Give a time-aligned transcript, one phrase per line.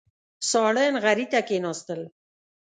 [0.49, 2.01] ساړه نغري ته کېناستل.